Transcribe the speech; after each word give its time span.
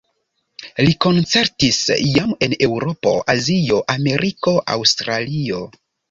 Li 0.85 0.93
koncertis 1.05 1.81
jam 2.15 2.31
en 2.47 2.55
Eŭropo, 2.67 3.11
Azio, 3.33 3.77
Ameriko, 3.97 4.55
Aŭstralio. 4.77 5.61